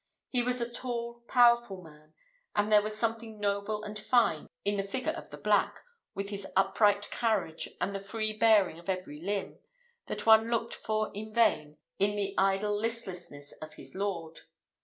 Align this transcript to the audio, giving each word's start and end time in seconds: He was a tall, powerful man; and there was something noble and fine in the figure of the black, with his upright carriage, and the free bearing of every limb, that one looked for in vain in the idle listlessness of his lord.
He 0.29 0.41
was 0.41 0.59
a 0.59 0.67
tall, 0.73 1.21
powerful 1.27 1.83
man; 1.83 2.15
and 2.55 2.71
there 2.71 2.81
was 2.81 2.97
something 2.97 3.39
noble 3.39 3.83
and 3.83 3.99
fine 3.99 4.47
in 4.65 4.77
the 4.77 4.81
figure 4.83 5.11
of 5.11 5.29
the 5.29 5.37
black, 5.37 5.75
with 6.15 6.29
his 6.29 6.47
upright 6.55 7.11
carriage, 7.11 7.69
and 7.79 7.93
the 7.93 7.99
free 7.99 8.35
bearing 8.35 8.79
of 8.79 8.89
every 8.89 9.21
limb, 9.21 9.59
that 10.07 10.25
one 10.25 10.49
looked 10.49 10.73
for 10.73 11.11
in 11.13 11.31
vain 11.35 11.77
in 11.99 12.15
the 12.15 12.33
idle 12.35 12.75
listlessness 12.75 13.51
of 13.61 13.75
his 13.75 13.93
lord. 13.93 14.39